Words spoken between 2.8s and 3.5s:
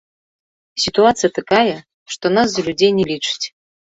не лічаць.